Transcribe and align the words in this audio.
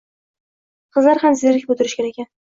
Qizlar 0.97 1.21
ham 1.25 1.37
zerikib 1.43 1.77
o`tirishgan 1.77 2.11
ekan 2.11 2.31